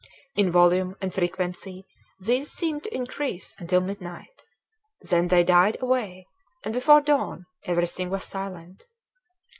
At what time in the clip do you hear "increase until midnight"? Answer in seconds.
2.95-4.43